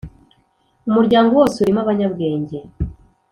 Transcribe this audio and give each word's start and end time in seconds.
umuryango 0.87 1.31
wose 1.39 1.55
urimo 1.59 1.79
abanyabwenge 1.83 2.57